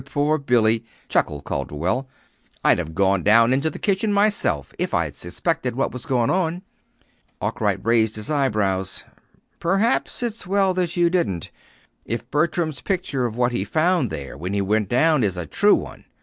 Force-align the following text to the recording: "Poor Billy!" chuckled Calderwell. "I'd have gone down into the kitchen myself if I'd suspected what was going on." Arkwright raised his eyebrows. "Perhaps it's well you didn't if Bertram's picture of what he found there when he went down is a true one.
"Poor 0.05 0.39
Billy!" 0.39 0.83
chuckled 1.09 1.43
Calderwell. 1.43 2.09
"I'd 2.63 2.79
have 2.79 2.95
gone 2.95 3.21
down 3.21 3.53
into 3.53 3.69
the 3.69 3.77
kitchen 3.77 4.11
myself 4.11 4.73
if 4.79 4.95
I'd 4.95 5.13
suspected 5.15 5.75
what 5.75 5.91
was 5.91 6.07
going 6.07 6.31
on." 6.31 6.63
Arkwright 7.39 7.85
raised 7.85 8.15
his 8.15 8.31
eyebrows. 8.31 9.03
"Perhaps 9.59 10.23
it's 10.23 10.47
well 10.47 10.73
you 10.75 11.11
didn't 11.11 11.51
if 12.07 12.27
Bertram's 12.31 12.81
picture 12.81 13.27
of 13.27 13.35
what 13.35 13.51
he 13.51 13.63
found 13.63 14.09
there 14.09 14.35
when 14.35 14.53
he 14.53 14.61
went 14.63 14.89
down 14.89 15.23
is 15.23 15.37
a 15.37 15.45
true 15.45 15.75
one. 15.75 16.05